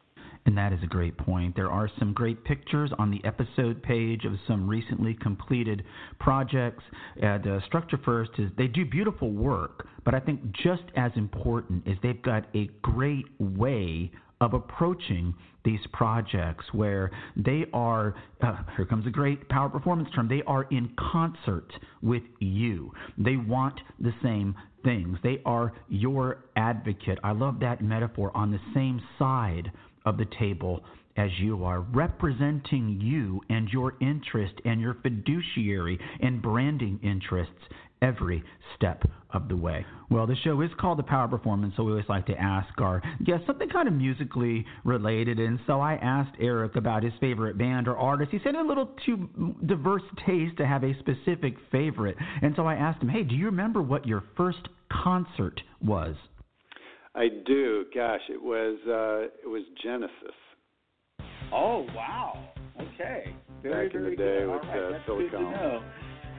And 0.46 0.58
that 0.58 0.74
is 0.74 0.80
a 0.84 0.88
great 0.88 1.18
point. 1.18 1.56
There 1.56 1.72
are 1.72 1.90
some 2.00 2.14
great 2.14 2.44
pictures 2.44 2.92
on 3.00 3.10
the 3.10 3.24
episode 3.26 3.82
page 3.82 4.26
of 4.26 4.34
some 4.48 4.68
recently 4.68 5.14
completed 5.14 5.84
projects. 6.20 6.84
At 7.22 7.48
uh, 7.48 7.62
Structure 7.66 8.00
First 8.04 8.32
is 8.38 8.50
they 8.58 8.68
do 8.68 8.86
beautiful 8.86 9.32
work, 9.32 9.88
but 10.04 10.14
I 10.14 10.20
think 10.20 10.42
just 10.52 10.84
as 10.96 11.12
important 11.16 11.88
is 11.88 11.98
they've 12.04 12.22
got 12.22 12.46
a 12.56 12.70
great 12.82 13.26
way 13.40 14.12
of 14.42 14.54
approaching 14.54 15.34
these 15.64 15.80
projects 15.94 16.66
where 16.74 17.12
they 17.38 17.66
are, 17.74 18.16
uh, 18.42 18.58
here 18.76 18.86
comes 18.86 19.08
a 19.08 19.10
great 19.10 19.48
power 19.50 19.70
performance 19.70 20.10
term, 20.14 20.28
they 20.28 20.44
are 20.44 20.64
in 20.64 20.94
concert 21.12 21.72
with 22.02 22.24
you. 22.40 22.92
They 23.18 23.38
want 23.38 23.80
the 24.00 24.14
same 24.22 24.56
things. 24.84 25.18
They 25.24 25.42
are 25.46 25.74
your 25.88 26.46
advocate. 26.56 27.20
I 27.24 27.32
love 27.32 27.60
that 27.62 27.82
metaphor 27.82 28.36
on 28.36 28.52
the 28.52 28.60
same 28.74 29.02
side 29.18 29.72
of 30.06 30.18
the 30.18 30.28
table 30.38 30.84
as 31.16 31.30
you 31.40 31.64
are, 31.64 31.82
representing 31.82 33.00
you 33.00 33.40
and 33.50 33.70
your 33.70 33.94
interest 34.02 34.54
and 34.66 34.82
your 34.82 34.96
fiduciary 34.96 36.00
and 36.22 36.42
branding 36.42 37.00
interests 37.04 37.54
every 38.04 38.44
step 38.76 39.04
of 39.32 39.48
the 39.48 39.56
way. 39.56 39.86
Well, 40.12 40.28
the 40.28 40.36
show 40.44 40.62
is 40.62 40.70
called 40.80 41.00
The 41.00 41.04
Power 41.04 41.28
Performance, 41.28 41.74
so 41.76 41.84
we 41.84 41.92
always 41.92 42.06
like 42.10 42.26
to 42.28 42.40
ask 42.40 42.70
our 42.80 43.02
guests 43.26 43.48
something 43.48 43.70
kind 43.70 43.88
of 43.88 43.94
musically 43.94 44.66
related. 44.84 45.40
And 45.40 45.60
so 45.66 45.80
I 45.80 45.94
asked 45.96 46.36
Eric 46.40 46.76
about 46.76 47.02
his 47.02 47.14
favorite 47.20 47.58
band 47.58 47.88
or 47.88 47.98
artist. 47.98 48.32
He 48.32 48.40
said 48.44 48.56
a 48.56 48.62
little 48.62 48.92
too 49.06 49.56
diverse 49.66 50.04
taste 50.28 50.58
to 50.58 50.68
have 50.68 50.84
a 50.84 50.94
specific 51.00 51.56
favorite. 51.72 52.18
And 52.42 52.54
so 52.56 52.68
I 52.68 52.76
asked 52.76 53.02
him, 53.02 53.10
hey, 53.10 53.24
do 53.24 53.34
you 53.34 53.46
remember 53.46 53.82
what 53.82 54.06
your 54.06 54.24
first 54.38 54.68
concert 54.92 55.60
was? 55.82 56.16
I 57.16 57.28
do. 57.46 57.86
Gosh, 57.94 58.22
it 58.30 58.42
was 58.42 58.78
uh, 58.88 59.28
it 59.44 59.48
was 59.48 59.62
Genesis. 59.84 60.36
Oh 61.52 61.86
wow! 61.96 62.50
Okay, 62.82 63.36
very 63.62 63.88
Back 63.88 63.96
in 63.96 64.02
very 64.02 64.16
the 64.16 64.24
day 64.24 64.40
good. 64.40 64.52
with 64.52 64.64
right, 64.64 64.80
uh, 64.80 64.92
that's 64.94 65.06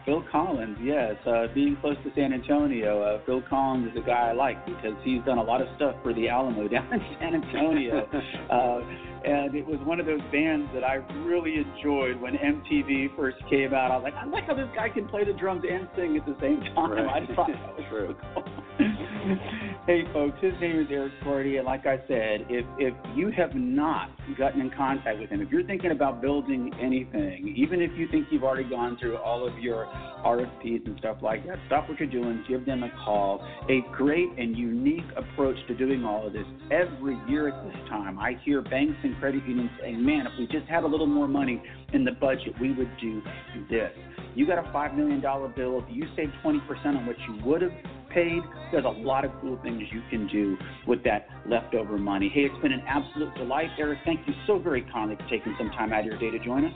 Phil 0.04 0.25
Collins. 0.30 0.76
To 0.78 0.84
know. 0.84 0.94
Phil 1.04 1.12
Collins, 1.14 1.16
yes. 1.16 1.16
Uh, 1.26 1.54
being 1.54 1.76
close 1.80 1.96
to 2.04 2.11
San 2.14 2.32
Antonio, 2.32 3.02
uh, 3.02 3.20
Phil 3.26 3.42
Collins 3.49 3.90
is 3.92 4.02
a 4.02 4.06
guy 4.06 4.30
I 4.30 4.32
like 4.32 4.64
because 4.66 4.94
he's 5.02 5.23
done 5.25 5.38
a 5.38 5.42
lot 5.42 5.61
of 5.61 5.68
stuff 5.76 5.96
for 6.02 6.12
the 6.14 6.28
Alamo 6.28 6.68
down 6.75 6.92
in 6.92 7.00
San 7.18 7.34
Antonio. 7.34 8.06
uh, 8.50 8.80
and 9.25 9.54
it 9.54 9.66
was 9.66 9.80
one 9.84 10.00
of 10.00 10.06
those 10.06 10.20
bands 10.30 10.68
that 10.75 10.84
I 10.84 10.96
really 11.25 11.56
enjoyed 11.56 12.20
when 12.20 12.34
MTV 12.34 13.16
first 13.16 13.38
came 13.49 13.73
out. 13.73 13.90
I 13.90 13.96
was 13.96 14.04
like, 14.04 14.14
I 14.14 14.26
like 14.26 14.46
how 14.46 14.54
this 14.54 14.68
guy 14.75 14.88
can 14.88 15.08
play 15.08 15.25
the 15.25 15.32
drums 15.32 15.64
and 15.68 15.88
sing 15.96 16.16
at 16.16 16.26
the 16.26 16.37
same 16.40 16.61
time. 16.75 16.92
Right. 16.92 17.23
I 17.30 17.34
thought 17.34 17.49
that 17.49 17.76
was 17.76 17.84
True. 17.88 18.14
so 18.34 18.42
cool. 18.42 18.53
hey, 19.86 20.02
folks, 20.12 20.36
his 20.40 20.52
name 20.60 20.80
is 20.80 20.88
Eric 20.90 21.12
Corti, 21.22 21.58
and 21.58 21.64
like 21.64 21.86
I 21.86 21.98
said, 22.08 22.46
if 22.48 22.66
if 22.78 22.94
you 23.14 23.30
have 23.30 23.54
not 23.54 24.10
gotten 24.36 24.60
in 24.60 24.70
contact 24.70 25.20
with 25.20 25.30
him, 25.30 25.40
if 25.40 25.50
you're 25.50 25.62
thinking 25.62 25.92
about 25.92 26.20
building 26.20 26.72
anything, 26.80 27.54
even 27.56 27.80
if 27.80 27.92
you 27.96 28.08
think 28.10 28.26
you've 28.32 28.42
already 28.42 28.68
gone 28.68 28.96
through 29.00 29.16
all 29.18 29.46
of 29.46 29.56
your 29.60 29.86
RFPs 30.24 30.86
and 30.86 30.98
stuff 30.98 31.18
like 31.22 31.46
that, 31.46 31.58
stop 31.66 31.88
what 31.88 32.00
you're 32.00 32.08
doing, 32.08 32.44
give 32.48 32.66
them 32.66 32.82
a 32.82 32.90
call. 33.04 33.46
A 33.68 33.80
great 33.92 34.28
and 34.38 34.56
unique 34.56 35.04
approach 35.16 35.56
to 35.68 35.74
doing 35.76 36.04
all 36.04 36.26
of 36.26 36.32
this. 36.32 36.46
Every 36.72 37.16
year 37.28 37.48
at 37.48 37.64
this 37.64 37.76
time, 37.88 38.18
I 38.18 38.32
hear 38.44 38.60
banks 38.60 38.98
and 39.04 39.16
credit 39.20 39.46
unions 39.46 39.70
saying, 39.80 40.04
"Man, 40.04 40.26
if 40.26 40.32
we 40.36 40.48
just 40.48 40.66
had 40.68 40.82
a 40.82 40.88
little 40.88 41.06
more 41.06 41.28
money 41.28 41.62
in 41.92 42.04
the 42.04 42.12
budget, 42.12 42.58
we 42.60 42.72
would 42.72 42.90
do 43.00 43.22
this." 43.70 43.92
You 44.34 44.48
got 44.48 44.58
a 44.58 44.68
$5 44.72 44.96
million 44.96 45.20
bill. 45.20 45.78
If 45.78 45.84
you 45.88 46.06
save 46.16 46.28
20% 46.44 46.86
on 46.86 47.06
what 47.06 47.16
you 47.28 47.44
would 47.44 47.62
have 47.62 47.72
paid, 48.14 48.42
there's 48.73 48.85
a 48.85 48.88
lot 48.88 49.25
of 49.25 49.33
cool 49.40 49.59
things 49.62 49.83
you 49.92 50.02
can 50.09 50.28
do 50.28 50.56
with 50.87 51.02
that 51.04 51.26
leftover 51.47 51.99
money. 51.99 52.30
Hey, 52.33 52.42
it's 52.42 52.62
been 52.62 52.73
an 52.73 52.83
absolute 52.87 53.35
delight. 53.35 53.68
Eric, 53.78 53.99
thank 54.04 54.26
you 54.26 54.35
so 54.47 54.59
very 54.59 54.83
kindly 54.92 55.16
for 55.16 55.28
taking 55.28 55.54
some 55.59 55.71
time 55.71 55.92
out 55.92 56.00
of 56.00 56.06
your 56.06 56.18
day 56.18 56.30
to 56.30 56.42
join 56.44 56.64
us. 56.64 56.73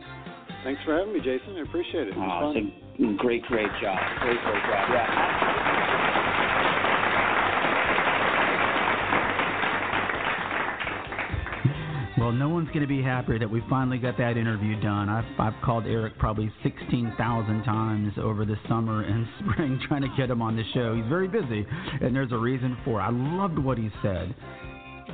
Thanks 0.65 0.81
for 0.85 0.99
having 0.99 1.15
me, 1.15 1.21
Jason. 1.21 1.57
I 1.57 1.63
appreciate 1.63 2.09
it. 2.09 2.11
it 2.11 2.15
oh, 2.19 2.53
it's 2.55 2.67
a 2.99 3.17
great, 3.23 3.43
great 3.45 3.71
job. 3.81 3.99
Great, 4.21 4.41
great 4.43 4.63
job. 4.67 4.91
Yeah. 4.91 5.68
Well, 12.29 12.37
no 12.37 12.51
one's 12.51 12.69
going 12.69 12.83
to 12.83 12.87
be 12.87 13.01
happier 13.01 13.39
that 13.39 13.51
we 13.51 13.63
finally 13.71 13.97
got 13.97 14.19
that 14.19 14.37
interview 14.37 14.79
done. 14.83 15.09
I've, 15.09 15.25
I've 15.41 15.55
called 15.65 15.87
Eric 15.87 16.19
probably 16.19 16.53
16,000 16.63 17.65
times 17.65 18.13
over 18.21 18.45
the 18.45 18.57
summer 18.69 19.03
and 19.03 19.27
spring 19.41 19.81
trying 19.89 20.03
to 20.03 20.15
get 20.15 20.29
him 20.29 20.43
on 20.43 20.55
the 20.55 20.63
show. 20.75 20.95
He's 20.95 21.07
very 21.09 21.27
busy, 21.27 21.67
and 22.03 22.15
there's 22.15 22.31
a 22.31 22.37
reason 22.37 22.77
for 22.85 23.01
it. 23.01 23.05
I 23.05 23.09
loved 23.11 23.59
what 23.59 23.79
he 23.79 23.89
said 24.03 24.35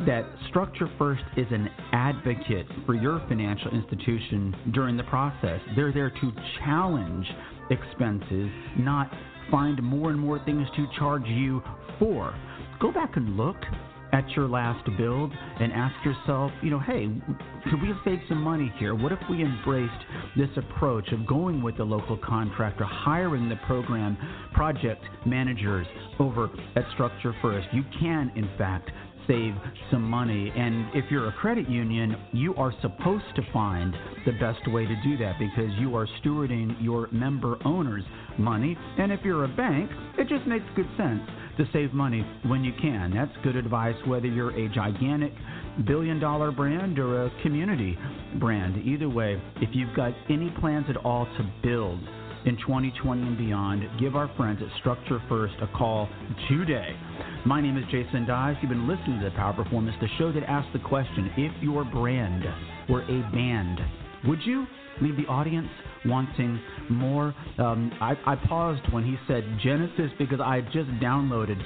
that 0.08 0.24
Structure 0.48 0.90
First 0.98 1.22
is 1.36 1.46
an 1.52 1.68
advocate 1.92 2.66
for 2.84 2.96
your 2.96 3.22
financial 3.28 3.70
institution 3.70 4.72
during 4.74 4.96
the 4.96 5.04
process. 5.04 5.60
They're 5.76 5.92
there 5.92 6.10
to 6.10 6.32
challenge 6.64 7.28
expenses, 7.70 8.50
not 8.76 9.08
find 9.52 9.80
more 9.80 10.10
and 10.10 10.18
more 10.18 10.44
things 10.44 10.66
to 10.74 10.88
charge 10.98 11.26
you 11.26 11.62
for. 12.00 12.34
Go 12.80 12.90
back 12.90 13.16
and 13.16 13.36
look 13.36 13.58
at 14.14 14.30
your 14.30 14.46
last 14.46 14.88
build 14.96 15.32
and 15.60 15.72
ask 15.72 15.94
yourself, 16.04 16.52
you 16.62 16.70
know, 16.70 16.78
hey, 16.78 17.10
could 17.68 17.82
we 17.82 17.88
have 17.88 17.96
saved 18.04 18.22
some 18.28 18.40
money 18.40 18.72
here? 18.78 18.94
What 18.94 19.10
if 19.10 19.18
we 19.28 19.42
embraced 19.42 19.92
this 20.36 20.50
approach 20.56 21.10
of 21.10 21.26
going 21.26 21.62
with 21.62 21.76
the 21.78 21.84
local 21.84 22.16
contractor, 22.16 22.84
hiring 22.84 23.48
the 23.48 23.56
program 23.66 24.16
project 24.52 25.02
managers 25.26 25.86
over 26.20 26.48
at 26.76 26.84
Structure 26.94 27.34
First? 27.42 27.66
You 27.72 27.82
can, 27.98 28.30
in 28.36 28.48
fact, 28.56 28.88
save 29.26 29.54
some 29.90 30.02
money. 30.02 30.52
And 30.54 30.94
if 30.94 31.10
you're 31.10 31.28
a 31.28 31.32
credit 31.32 31.68
union, 31.68 32.14
you 32.32 32.54
are 32.54 32.72
supposed 32.82 33.24
to 33.34 33.42
find 33.52 33.94
the 34.26 34.32
best 34.32 34.70
way 34.70 34.86
to 34.86 34.94
do 35.02 35.16
that 35.16 35.40
because 35.40 35.72
you 35.80 35.96
are 35.96 36.06
stewarding 36.22 36.80
your 36.80 37.08
member 37.10 37.58
owners' 37.64 38.04
money. 38.38 38.76
And 38.96 39.10
if 39.10 39.20
you're 39.24 39.44
a 39.44 39.56
bank, 39.56 39.90
it 40.18 40.28
just 40.28 40.46
makes 40.46 40.66
good 40.76 40.88
sense 40.96 41.22
to 41.56 41.68
save 41.72 41.92
money 41.92 42.26
when 42.46 42.64
you 42.64 42.72
can. 42.80 43.12
That's 43.14 43.32
good 43.42 43.56
advice 43.56 43.96
whether 44.06 44.26
you're 44.26 44.50
a 44.50 44.68
gigantic 44.68 45.32
billion 45.86 46.20
dollar 46.20 46.50
brand 46.52 46.98
or 46.98 47.26
a 47.26 47.42
community 47.42 47.98
brand. 48.38 48.76
Either 48.84 49.08
way, 49.08 49.40
if 49.56 49.70
you've 49.72 49.94
got 49.94 50.12
any 50.28 50.52
plans 50.60 50.86
at 50.88 50.96
all 50.98 51.26
to 51.26 51.52
build, 51.62 52.00
in 52.46 52.56
2020 52.58 53.22
and 53.22 53.38
beyond, 53.38 53.82
give 53.98 54.16
our 54.16 54.30
friends 54.36 54.60
at 54.60 54.78
Structure 54.80 55.20
First 55.28 55.54
a 55.62 55.66
call 55.68 56.08
today. 56.48 56.94
My 57.46 57.60
name 57.60 57.78
is 57.78 57.84
Jason 57.90 58.26
Dyes. 58.26 58.56
You've 58.60 58.68
been 58.68 58.86
listening 58.86 59.20
to 59.20 59.30
the 59.30 59.36
Power 59.36 59.54
Performance, 59.54 59.96
the 60.00 60.08
show 60.18 60.30
that 60.32 60.42
asks 60.44 60.70
the 60.72 60.78
question 60.80 61.30
if 61.38 61.62
your 61.62 61.84
brand 61.84 62.44
were 62.88 63.02
a 63.02 63.22
band, 63.32 63.80
would 64.26 64.44
you 64.44 64.66
leave 65.00 65.16
the 65.16 65.26
audience 65.26 65.68
wanting 66.04 66.60
more? 66.90 67.34
Um, 67.58 67.92
I, 68.00 68.14
I 68.26 68.36
paused 68.36 68.82
when 68.92 69.04
he 69.04 69.16
said 69.26 69.44
Genesis 69.62 70.10
because 70.18 70.40
I 70.40 70.60
just 70.72 70.90
downloaded 71.02 71.60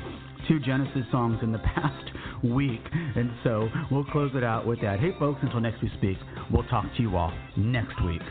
two 0.47 0.61
Genesis 0.61 1.05
songs 1.11 1.39
in 1.43 1.53
the 1.53 1.59
past 1.75 2.11
week. 2.43 2.83
And 2.93 3.31
so 3.45 3.69
we'll 3.91 4.05
close 4.05 4.33
it 4.35 4.45
out 4.45 4.67
with 4.67 4.81
that. 4.83 5.01
Hey, 5.01 5.13
folks, 5.19 5.41
until 5.43 5.61
next 5.61 5.83
we 5.83 5.91
speak, 5.99 6.19
we'll 6.51 6.65
talk 6.65 6.85
to 6.97 7.03
you 7.03 7.17
all 7.17 7.33
next 7.57 8.03
week. 8.05 8.23